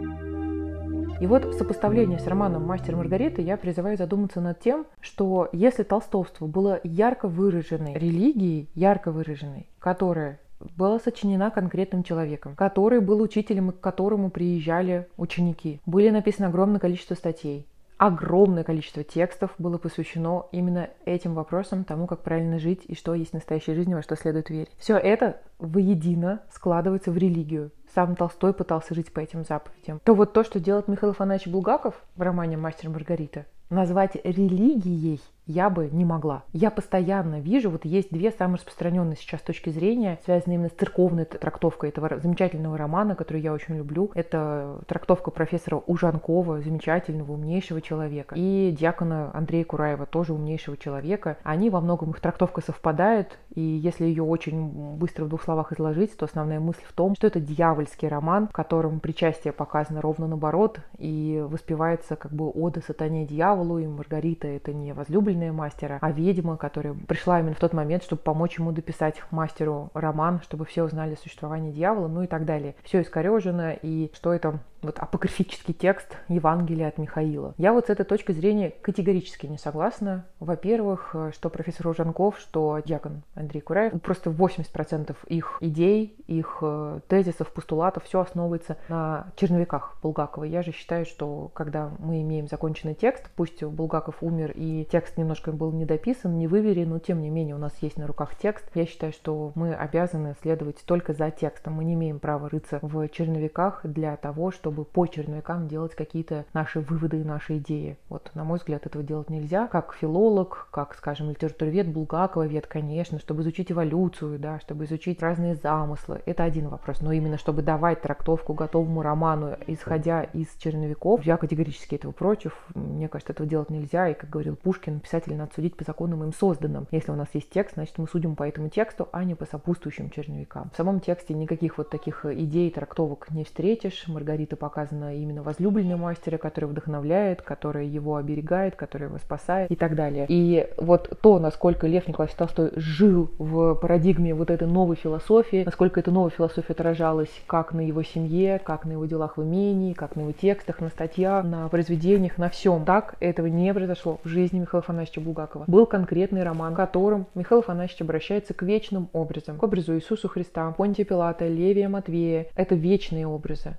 И 1.21 1.27
вот 1.27 1.43
в 1.43 1.53
сопоставлении 1.53 2.17
с 2.17 2.27
романом 2.27 2.65
«Мастер 2.65 2.95
Маргарита» 2.95 3.41
я 3.41 3.57
призываю 3.57 3.97
задуматься 3.97 4.39
над 4.39 4.61
тем, 4.61 4.85
что 5.01 5.49
если 5.51 5.83
толстовство 5.83 6.47
было 6.47 6.79
ярко 6.83 7.27
выраженной 7.27 7.93
религией, 7.93 8.69
ярко 8.73 9.11
выраженной, 9.11 9.67
которая 9.79 10.39
была 10.75 10.99
сочинена 10.99 11.51
конкретным 11.51 12.03
человеком, 12.03 12.55
который 12.55 12.99
был 12.99 13.21
учителем, 13.21 13.71
к 13.71 13.79
которому 13.79 14.29
приезжали 14.29 15.07
ученики. 15.17 15.79
Были 15.85 16.09
написано 16.09 16.47
огромное 16.47 16.79
количество 16.79 17.15
статей. 17.15 17.65
Огромное 17.99 18.63
количество 18.63 19.03
текстов 19.03 19.51
было 19.57 19.77
посвящено 19.77 20.45
именно 20.53 20.89
этим 21.03 21.33
вопросам, 21.33 21.83
тому, 21.83 22.07
как 22.07 22.21
правильно 22.21 22.57
жить 22.57 22.83
и 22.87 22.95
что 22.95 23.13
есть 23.13 23.33
настоящая 23.33 23.75
жизнь, 23.75 23.93
во 23.93 24.01
что 24.01 24.15
следует 24.15 24.49
верить. 24.49 24.71
Все 24.77 24.95
это 24.95 25.41
воедино 25.59 26.39
складывается 26.49 27.11
в 27.11 27.17
религию. 27.17 27.71
Сам 27.93 28.15
Толстой 28.15 28.53
пытался 28.53 28.95
жить 28.95 29.11
по 29.11 29.19
этим 29.19 29.43
заповедям. 29.43 29.99
То 30.05 30.13
вот 30.13 30.31
то, 30.31 30.45
что 30.45 30.61
делает 30.61 30.87
Михаил 30.87 31.11
Афанасьевич 31.11 31.51
Булгаков 31.51 32.01
в 32.15 32.21
романе 32.21 32.55
«Мастер 32.55 32.89
Маргарита», 32.89 33.45
назвать 33.69 34.15
религией 34.23 35.19
я 35.49 35.71
бы 35.71 35.89
не 35.91 36.05
могла. 36.05 36.43
Я 36.53 36.69
постоянно 36.69 37.39
вижу, 37.39 37.71
вот 37.71 37.83
есть 37.83 38.11
две 38.11 38.31
самые 38.31 38.57
распространенные 38.57 39.15
сейчас 39.17 39.41
точки 39.41 39.71
зрения, 39.71 40.19
связанные 40.23 40.55
именно 40.55 40.69
с 40.69 40.73
церковной 40.73 41.25
трактовкой 41.25 41.89
этого 41.89 42.19
замечательного 42.19 42.77
романа, 42.77 43.15
который 43.15 43.41
я 43.41 43.51
очень 43.51 43.75
люблю. 43.75 44.11
Это 44.13 44.79
трактовка 44.85 45.31
профессора 45.31 45.81
Ужанкова, 45.87 46.61
замечательного, 46.61 47.31
умнейшего 47.31 47.81
человека, 47.81 48.35
и 48.37 48.75
диакона 48.79 49.31
Андрея 49.33 49.65
Кураева, 49.65 50.05
тоже 50.05 50.33
умнейшего 50.33 50.77
человека. 50.77 51.37
Они 51.41 51.71
во 51.71 51.81
многом, 51.81 52.11
их 52.11 52.19
трактовка 52.19 52.61
совпадает, 52.61 53.39
и 53.55 53.61
если 53.61 54.05
ее 54.05 54.21
очень 54.21 54.97
быстро 54.97 55.25
в 55.25 55.29
двух 55.29 55.41
словах 55.41 55.73
изложить, 55.73 56.15
то 56.15 56.25
основная 56.25 56.59
мысль 56.59 56.83
в 56.87 56.93
том, 56.93 57.15
что 57.15 57.25
это 57.25 57.39
дьявольский 57.39 58.07
роман, 58.07 58.47
в 58.49 58.51
котором 58.51 58.99
причастие 58.99 59.51
показано 59.51 60.01
ровно 60.01 60.27
наоборот, 60.27 60.79
и 60.99 61.43
воспевается 61.49 62.15
как 62.15 62.31
бы 62.31 62.49
ода 62.49 62.81
сатане 62.81 63.25
дьяволу, 63.25 63.79
и 63.79 63.87
Маргарита 63.87 64.47
это 64.47 64.73
не 64.73 64.93
возлюбленная 64.93 65.38
сильная 65.39 65.53
мастера, 65.53 65.97
а 66.01 66.11
ведьма, 66.11 66.57
которая 66.57 66.93
пришла 66.93 67.39
именно 67.39 67.55
в 67.55 67.59
тот 67.59 67.73
момент, 67.73 68.03
чтобы 68.03 68.21
помочь 68.21 68.57
ему 68.57 68.71
дописать 68.71 69.21
мастеру 69.31 69.89
роман, 69.93 70.41
чтобы 70.43 70.65
все 70.65 70.83
узнали 70.83 71.13
о 71.13 71.17
существовании 71.17 71.71
дьявола, 71.71 72.07
ну 72.07 72.23
и 72.23 72.27
так 72.27 72.45
далее. 72.45 72.75
Все 72.83 73.01
искорежено, 73.01 73.71
и 73.81 74.11
что 74.13 74.33
это 74.33 74.59
вот 74.81 74.99
апокрифический 74.99 75.73
текст 75.73 76.17
Евангелия 76.27 76.87
от 76.87 76.97
Михаила. 76.97 77.53
Я 77.57 77.73
вот 77.73 77.87
с 77.87 77.89
этой 77.89 78.05
точки 78.05 78.31
зрения 78.31 78.71
категорически 78.81 79.45
не 79.47 79.57
согласна. 79.57 80.25
Во-первых, 80.39 81.15
что 81.33 81.49
профессор 81.49 81.87
Ужанков, 81.87 82.39
что 82.39 82.79
дьякон 82.85 83.23
Андрей 83.35 83.61
Кураев, 83.61 84.01
просто 84.01 84.29
80% 84.29 85.15
их 85.27 85.57
идей, 85.59 86.15
их 86.27 86.59
э, 86.61 86.99
тезисов, 87.07 87.51
постулатов, 87.51 88.03
все 88.05 88.21
основывается 88.21 88.77
на 88.87 89.27
черновиках 89.35 89.97
Булгакова. 90.01 90.43
Я 90.43 90.61
же 90.61 90.71
считаю, 90.71 91.05
что 91.05 91.51
когда 91.53 91.91
мы 91.99 92.21
имеем 92.21 92.47
законченный 92.47 92.93
текст, 92.93 93.29
пусть 93.35 93.63
Булгаков 93.63 94.21
умер 94.21 94.51
и 94.55 94.87
текст 94.89 95.17
немножко 95.17 95.51
был 95.51 95.71
не 95.71 95.85
дописан, 95.85 96.37
не 96.37 96.47
выверен, 96.47 96.89
но 96.89 96.99
тем 96.99 97.21
не 97.21 97.29
менее 97.29 97.55
у 97.55 97.59
нас 97.59 97.73
есть 97.81 97.97
на 97.97 98.07
руках 98.07 98.35
текст, 98.35 98.65
я 98.75 98.85
считаю, 98.85 99.11
что 99.11 99.51
мы 99.55 99.73
обязаны 99.73 100.35
следовать 100.41 100.83
только 100.85 101.13
за 101.13 101.31
текстом. 101.31 101.73
Мы 101.73 101.83
не 101.83 101.93
имеем 101.93 102.19
права 102.19 102.49
рыться 102.49 102.79
в 102.81 103.07
черновиках 103.09 103.81
для 103.83 104.15
того, 104.15 104.51
чтобы 104.51 104.68
чтобы 104.69 104.85
по 104.85 105.07
черновикам 105.07 105.67
делать 105.67 105.95
какие-то 105.95 106.45
наши 106.53 106.79
выводы 106.79 107.21
и 107.21 107.23
наши 107.23 107.57
идеи. 107.57 107.97
Вот, 108.07 108.29
на 108.35 108.43
мой 108.43 108.59
взгляд, 108.59 108.85
этого 108.85 109.03
делать 109.03 109.31
нельзя. 109.31 109.67
Как 109.67 109.95
филолог, 109.95 110.67
как, 110.69 110.93
скажем, 110.93 111.31
литературовед, 111.31 111.91
Булгакововед, 111.91 112.67
конечно, 112.67 113.17
чтобы 113.17 113.41
изучить 113.41 113.71
эволюцию, 113.71 114.37
да, 114.37 114.59
чтобы 114.59 114.85
изучить 114.85 115.23
разные 115.23 115.55
замыслы. 115.55 116.21
Это 116.27 116.43
один 116.43 116.67
вопрос. 116.67 117.01
Но 117.01 117.11
именно 117.11 117.39
чтобы 117.39 117.63
давать 117.63 118.03
трактовку 118.03 118.53
готовому 118.53 119.01
роману, 119.01 119.57
исходя 119.65 120.21
из 120.21 120.53
черновиков, 120.59 121.23
я 121.23 121.37
категорически 121.37 121.95
этого 121.95 122.11
против. 122.11 122.53
Мне 122.75 123.07
кажется, 123.07 123.33
этого 123.33 123.49
делать 123.49 123.71
нельзя. 123.71 124.09
И, 124.09 124.13
как 124.13 124.29
говорил 124.29 124.55
Пушкин, 124.55 124.99
писателя 124.99 125.35
надо 125.35 125.51
судить 125.55 125.75
по 125.77 125.83
законам 125.83 126.23
им 126.23 126.31
созданным. 126.31 126.85
Если 126.91 127.11
у 127.11 127.15
нас 127.15 127.29
есть 127.33 127.49
текст, 127.49 127.73
значит, 127.73 127.97
мы 127.97 128.07
судим 128.07 128.35
по 128.35 128.47
этому 128.47 128.69
тексту, 128.69 129.09
а 129.11 129.23
не 129.23 129.33
по 129.33 129.45
сопутствующим 129.47 130.11
черновикам. 130.11 130.69
В 130.71 130.77
самом 130.77 130.99
тексте 130.99 131.33
никаких 131.33 131.79
вот 131.79 131.89
таких 131.89 132.23
идей, 132.23 132.69
трактовок 132.69 133.31
не 133.31 133.43
встретишь. 133.43 134.07
Маргарита 134.07 134.58
показана 134.59 135.15
именно 135.15 135.41
возлюбленный 135.41 135.95
мастера, 135.95 136.37
который 136.37 136.65
вдохновляет, 136.65 137.41
который 137.41 137.87
его 137.87 138.17
оберегает, 138.17 138.75
который 138.75 139.07
его 139.07 139.17
спасает 139.17 139.71
и 139.71 139.75
так 139.75 139.95
далее. 139.95 140.25
И 140.29 140.67
вот 140.77 141.17
то, 141.21 141.39
насколько 141.39 141.87
Лев 141.87 142.07
Николаевич 142.07 142.37
Толстой 142.37 142.71
жил 142.75 143.31
в 143.37 143.75
парадигме 143.75 144.35
вот 144.35 144.51
этой 144.51 144.67
новой 144.67 144.95
философии, 144.95 145.63
насколько 145.65 145.99
эта 145.99 146.11
новая 146.11 146.29
философия 146.29 146.73
отражалась 146.73 147.31
как 147.47 147.73
на 147.73 147.81
его 147.81 148.03
семье, 148.03 148.59
как 148.63 148.85
на 148.85 148.91
его 148.93 149.05
делах 149.05 149.37
в 149.37 149.43
имении, 149.43 149.93
как 149.93 150.15
на 150.15 150.21
его 150.21 150.31
текстах, 150.31 150.79
на 150.81 150.89
статьях, 150.89 151.45
на 151.45 151.67
произведениях, 151.69 152.37
на 152.37 152.49
всем. 152.49 152.85
Так 152.85 153.15
этого 153.19 153.47
не 153.47 153.73
произошло 153.73 154.19
в 154.23 154.27
жизни 154.27 154.59
Михаила 154.59 154.83
Афанасьевича 154.83 155.21
Булгакова. 155.21 155.63
Был 155.67 155.85
конкретный 155.85 156.43
роман, 156.43 156.73
в 156.73 156.77
котором 156.77 157.25
Михаил 157.35 157.61
Афанасьевич 157.61 158.01
обращается 158.01 158.53
к 158.53 158.61
вечным 158.61 159.09
образам, 159.13 159.57
к 159.57 159.63
образу 159.63 159.95
Иисуса 159.95 160.27
Христа, 160.27 160.69
Понтия 160.71 161.05
Пилата, 161.05 161.47
Левия 161.47 161.89
Матвея. 161.89 162.47
Это 162.55 162.75
вечные 162.75 163.27
образы. 163.27 163.75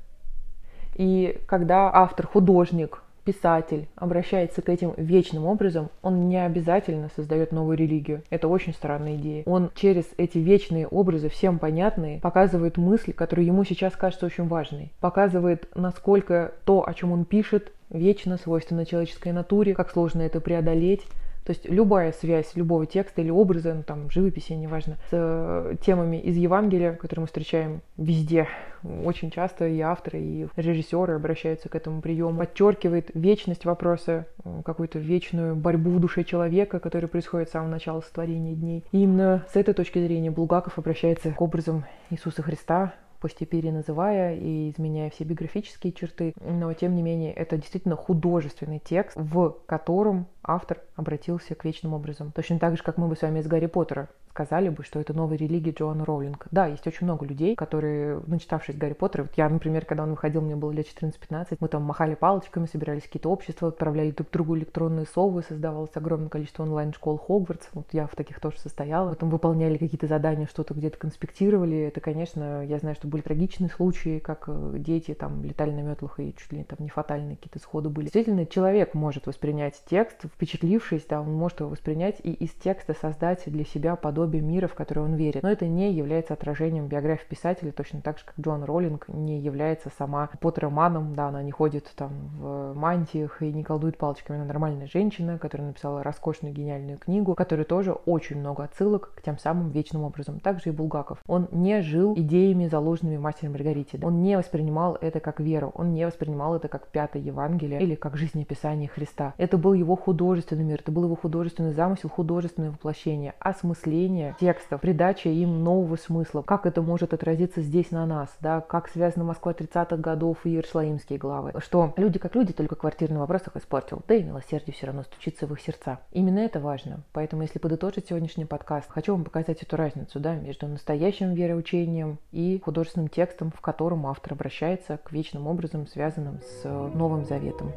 И 1.00 1.38
когда 1.46 1.90
автор, 1.90 2.26
художник, 2.26 3.02
писатель 3.24 3.88
обращается 3.96 4.60
к 4.60 4.68
этим 4.68 4.92
вечным 4.98 5.46
образом, 5.46 5.88
он 6.02 6.28
не 6.28 6.36
обязательно 6.36 7.08
создает 7.16 7.52
новую 7.52 7.78
религию. 7.78 8.22
Это 8.28 8.48
очень 8.48 8.74
странная 8.74 9.16
идея. 9.16 9.42
Он 9.46 9.70
через 9.74 10.04
эти 10.18 10.36
вечные 10.36 10.86
образы, 10.86 11.30
всем 11.30 11.58
понятные, 11.58 12.20
показывает 12.20 12.76
мысль, 12.76 13.14
которая 13.14 13.46
ему 13.46 13.64
сейчас 13.64 13.96
кажется 13.96 14.26
очень 14.26 14.46
важной. 14.46 14.92
Показывает, 15.00 15.68
насколько 15.74 16.52
то, 16.66 16.86
о 16.86 16.92
чем 16.92 17.12
он 17.12 17.24
пишет, 17.24 17.72
вечно, 17.88 18.36
свойственно 18.36 18.84
человеческой 18.84 19.32
натуре, 19.32 19.72
как 19.72 19.90
сложно 19.90 20.20
это 20.20 20.38
преодолеть, 20.42 21.06
то 21.44 21.52
есть 21.52 21.68
любая 21.68 22.12
связь 22.12 22.52
любого 22.54 22.86
текста 22.86 23.22
или 23.22 23.30
образа, 23.30 23.74
ну, 23.74 23.82
там, 23.82 24.10
живописи, 24.10 24.52
неважно, 24.52 24.96
с 25.08 25.12
э, 25.12 25.76
темами 25.80 26.18
из 26.18 26.36
Евангелия, 26.36 26.92
которые 26.92 27.22
мы 27.22 27.26
встречаем 27.26 27.80
везде, 27.96 28.46
очень 28.82 29.30
часто 29.30 29.66
и 29.66 29.80
авторы, 29.80 30.20
и 30.20 30.48
режиссеры 30.56 31.14
обращаются 31.14 31.68
к 31.68 31.74
этому 31.74 32.02
приему, 32.02 32.38
подчеркивает 32.38 33.10
вечность 33.14 33.64
вопроса, 33.64 34.26
э, 34.44 34.62
какую-то 34.64 34.98
вечную 34.98 35.56
борьбу 35.56 35.90
в 35.90 36.00
душе 36.00 36.24
человека, 36.24 36.78
которая 36.78 37.08
происходит 37.08 37.48
с 37.48 37.52
самого 37.52 37.70
начала 37.70 38.00
сотворения 38.00 38.54
дней. 38.54 38.84
И 38.92 39.02
именно 39.02 39.44
с 39.52 39.56
этой 39.56 39.74
точки 39.74 39.98
зрения 39.98 40.30
Булгаков 40.30 40.78
обращается 40.78 41.32
к 41.32 41.40
образам 41.40 41.84
Иисуса 42.10 42.42
Христа, 42.42 42.94
постепенно 43.20 43.72
называя 43.72 44.34
и 44.36 44.70
изменяя 44.70 45.10
все 45.10 45.24
биографические 45.24 45.92
черты, 45.92 46.34
но 46.40 46.72
тем 46.72 46.94
не 46.94 47.02
менее 47.02 47.32
это 47.32 47.56
действительно 47.56 47.96
художественный 47.96 48.80
текст, 48.80 49.16
в 49.16 49.56
котором 49.66 50.26
автор 50.42 50.80
обратился 50.96 51.54
к 51.54 51.64
вечным 51.64 51.94
образом. 51.94 52.32
Точно 52.32 52.58
так 52.58 52.76
же, 52.76 52.82
как 52.82 52.96
мы 52.96 53.08
бы 53.08 53.16
с 53.16 53.22
вами 53.22 53.40
из 53.40 53.46
Гарри 53.46 53.66
Поттера 53.66 54.08
сказали 54.30 54.68
бы, 54.68 54.84
что 54.84 55.00
это 55.00 55.12
новая 55.12 55.36
религия 55.36 55.72
Джоанна 55.72 56.04
Роулинг. 56.04 56.46
Да, 56.50 56.66
есть 56.66 56.86
очень 56.86 57.04
много 57.04 57.26
людей, 57.26 57.56
которые, 57.56 58.22
начитавшись 58.26 58.76
Гарри 58.76 58.94
Поттера, 58.94 59.24
вот 59.24 59.32
я, 59.36 59.48
например, 59.48 59.84
когда 59.84 60.04
он 60.04 60.10
выходил, 60.10 60.40
мне 60.40 60.56
было 60.56 60.70
лет 60.70 60.86
14-15, 60.86 61.56
мы 61.60 61.68
там 61.68 61.82
махали 61.82 62.14
палочками, 62.14 62.66
собирались 62.66 63.02
какие-то 63.02 63.28
общества, 63.28 63.68
отправляли 63.68 64.12
друг 64.12 64.30
другу 64.30 64.56
электронные 64.56 65.06
совы, 65.06 65.42
создавалось 65.42 65.94
огромное 65.94 66.28
количество 66.28 66.62
онлайн-школ 66.62 67.18
Хогвартс, 67.18 67.68
вот 67.74 67.88
я 67.92 68.06
в 68.06 68.14
таких 68.14 68.40
тоже 68.40 68.58
состояла, 68.58 69.10
потом 69.10 69.30
выполняли 69.30 69.76
какие-то 69.76 70.06
задания, 70.06 70.46
что-то 70.46 70.74
где-то 70.74 70.96
конспектировали, 70.96 71.78
это, 71.78 72.00
конечно, 72.00 72.64
я 72.64 72.78
знаю, 72.78 72.94
что 72.94 73.08
были 73.08 73.22
трагичные 73.22 73.68
случаи, 73.68 74.20
как 74.20 74.44
э, 74.46 74.74
дети 74.78 75.12
там 75.14 75.44
летали 75.44 75.72
на 75.72 75.80
метлах 75.80 76.20
и 76.20 76.34
чуть 76.36 76.52
ли 76.52 76.64
там 76.64 76.78
не 76.80 76.88
фатальные 76.88 77.36
какие-то 77.36 77.58
сходы 77.58 77.88
были. 77.88 78.04
Действительно, 78.04 78.46
человек 78.46 78.94
может 78.94 79.26
воспринять 79.26 79.82
текст, 79.88 80.24
впечатлившись, 80.34 81.06
да, 81.08 81.20
он 81.20 81.32
может 81.34 81.60
его 81.60 81.70
воспринять 81.70 82.20
и 82.22 82.32
из 82.32 82.50
текста 82.50 82.94
создать 82.94 83.42
для 83.46 83.64
себя 83.64 83.96
подобие 83.96 84.42
мира, 84.42 84.66
в 84.66 84.74
который 84.74 85.04
он 85.04 85.14
верит. 85.14 85.42
Но 85.42 85.50
это 85.50 85.66
не 85.66 85.92
является 85.92 86.34
отражением 86.34 86.86
биографии 86.86 87.28
писателя, 87.28 87.72
точно 87.72 88.00
так 88.00 88.18
же, 88.18 88.24
как 88.24 88.34
Джон 88.40 88.64
Роллинг 88.64 89.08
не 89.08 89.38
является 89.40 89.90
сама 89.96 90.30
Поттероманом, 90.40 91.14
да, 91.14 91.28
она 91.28 91.42
не 91.42 91.50
ходит 91.50 91.90
там 91.96 92.10
в 92.38 92.74
мантиях 92.74 93.42
и 93.42 93.52
не 93.52 93.62
колдует 93.62 93.98
палочками. 93.98 94.38
Она 94.38 94.46
нормальная 94.46 94.86
женщина, 94.86 95.38
которая 95.38 95.68
написала 95.68 96.02
роскошную 96.02 96.54
гениальную 96.54 96.98
книгу, 96.98 97.34
которая 97.34 97.64
тоже 97.64 97.92
очень 97.92 98.38
много 98.38 98.64
отсылок 98.64 99.12
к 99.14 99.22
тем 99.22 99.38
самым 99.38 99.70
вечным 99.70 100.02
образом. 100.02 100.40
Также 100.40 100.70
и 100.70 100.72
Булгаков. 100.72 101.22
Он 101.26 101.48
не 101.52 101.82
жил 101.82 102.14
идеями, 102.16 102.68
заложенными 102.68 103.16
в 103.16 103.20
«Мастере 103.20 103.50
Маргарите». 103.50 103.98
Он 104.02 104.22
не 104.22 104.36
воспринимал 104.36 104.96
это 105.00 105.20
как 105.20 105.40
веру, 105.40 105.72
он 105.74 105.92
не 105.94 106.06
воспринимал 106.06 106.56
это 106.56 106.68
как 106.68 106.88
пятое 106.88 107.22
Евангелие 107.22 107.80
или 107.80 107.94
как 107.94 108.16
жизнеописание 108.16 108.88
Христа. 108.88 109.34
Это 109.36 109.58
был 109.58 109.74
его 109.74 109.96
художественный 110.20 110.64
мир, 110.64 110.80
это 110.80 110.92
был 110.92 111.04
его 111.04 111.16
художественный 111.16 111.72
замысел, 111.72 112.10
художественное 112.10 112.72
воплощение, 112.72 113.34
осмысление 113.38 114.36
текстов, 114.38 114.82
придача 114.82 115.30
им 115.30 115.64
нового 115.64 115.96
смысла, 115.96 116.42
как 116.42 116.66
это 116.66 116.82
может 116.82 117.14
отразиться 117.14 117.62
здесь 117.62 117.90
на 117.90 118.04
нас, 118.04 118.28
да, 118.40 118.60
как 118.60 118.90
связана 118.90 119.24
Москва 119.24 119.52
30-х 119.52 119.96
годов 119.96 120.44
и 120.44 120.50
Иерусалимские 120.50 121.18
главы, 121.18 121.54
что 121.60 121.94
люди 121.96 122.18
как 122.18 122.34
люди 122.34 122.52
только 122.52 122.76
квартирный 122.76 123.18
вопрос 123.18 123.46
их 123.46 123.56
испортил, 123.56 124.02
да 124.06 124.14
и 124.14 124.22
милосердие 124.22 124.74
все 124.74 124.88
равно 124.88 125.04
стучится 125.04 125.46
в 125.46 125.54
их 125.54 125.60
сердца. 125.62 126.00
Именно 126.12 126.40
это 126.40 126.60
важно. 126.60 127.00
Поэтому, 127.14 127.40
если 127.40 127.58
подытожить 127.58 128.08
сегодняшний 128.08 128.44
подкаст, 128.44 128.90
хочу 128.90 129.12
вам 129.12 129.24
показать 129.24 129.62
эту 129.62 129.76
разницу, 129.76 130.20
да, 130.20 130.34
между 130.34 130.68
настоящим 130.68 131.32
вероучением 131.32 132.18
и 132.30 132.60
художественным 132.62 133.08
текстом, 133.08 133.52
в 133.56 133.62
котором 133.62 134.06
автор 134.06 134.34
обращается 134.34 134.98
к 134.98 135.12
вечным 135.12 135.46
образом, 135.46 135.86
связанным 135.86 136.40
с 136.42 136.68
Новым 136.68 137.24
Заветом. 137.24 137.72